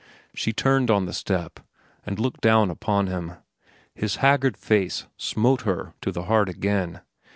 [0.33, 1.59] She turned on the step
[2.07, 3.33] and looked down upon him.
[3.93, 7.01] His haggard face smote her to the heart again.